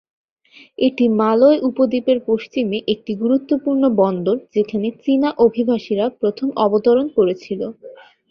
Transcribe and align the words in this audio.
এটি 0.77 1.05
মালয় 1.19 1.57
উপদ্বীপের 1.69 2.19
পশ্চিমে 2.29 2.77
একটি 2.93 3.11
গুরুত্বপূর্ণ 3.21 3.83
বন্দর 4.01 4.35
যেখানে 4.55 4.87
চীনা 5.03 5.29
অভিবাসীরা 5.45 6.05
প্রথম 6.21 6.47
অবতরণ 6.65 7.05
করেছিল। 7.17 7.61